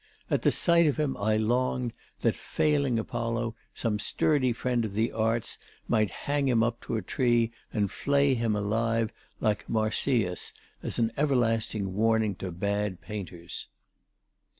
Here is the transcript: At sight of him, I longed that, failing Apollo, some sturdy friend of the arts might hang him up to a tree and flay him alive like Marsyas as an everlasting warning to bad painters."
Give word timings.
At 0.31 0.51
sight 0.51 0.87
of 0.87 0.97
him, 0.99 1.15
I 1.17 1.37
longed 1.37 1.93
that, 2.21 2.33
failing 2.35 2.97
Apollo, 2.97 3.53
some 3.75 3.99
sturdy 3.99 4.51
friend 4.51 4.83
of 4.83 4.93
the 4.93 5.11
arts 5.11 5.59
might 5.87 6.09
hang 6.09 6.47
him 6.47 6.63
up 6.63 6.81
to 6.85 6.95
a 6.95 7.03
tree 7.03 7.51
and 7.71 7.91
flay 7.91 8.33
him 8.33 8.55
alive 8.55 9.13
like 9.39 9.69
Marsyas 9.69 10.53
as 10.81 10.97
an 10.97 11.11
everlasting 11.17 11.93
warning 11.93 12.33
to 12.37 12.51
bad 12.51 12.99
painters." 12.99 13.67